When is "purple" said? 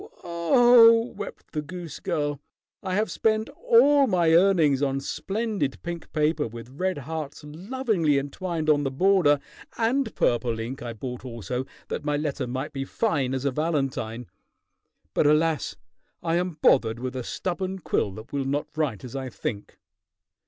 10.15-10.59